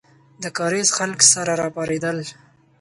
د 0.43 0.45
کارېز 0.57 0.89
خلک 0.97 1.19
سره 1.33 1.53
راپارېدل. 1.61 2.17